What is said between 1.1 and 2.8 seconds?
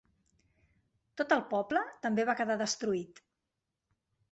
Tot el poble també va quedar